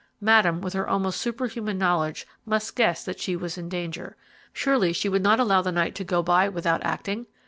Madame, 0.19 0.61
with 0.61 0.73
her 0.73 0.89
almost 0.89 1.21
superhuman 1.21 1.77
knowledge, 1.77 2.25
must 2.43 2.75
guess 2.75 3.05
that 3.05 3.19
she 3.19 3.35
was 3.35 3.55
in 3.55 3.69
danger. 3.69 4.15
Surely, 4.51 4.91
she 4.93 5.07
would 5.07 5.21
not 5.21 5.39
allow 5.39 5.61
the 5.61 5.71
night 5.71 5.93
to 5.93 6.03
go 6.03 6.23
by 6.23 6.49
without 6.49 6.83
acting? 6.83 7.27